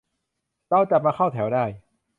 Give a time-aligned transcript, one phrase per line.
[0.69, 1.65] "เราจับมาเข้าแถวได้"